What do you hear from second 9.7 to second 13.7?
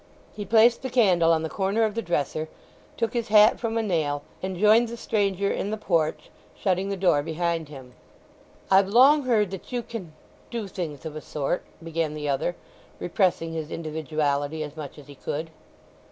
you can—do things of a sort?" began the other, repressing his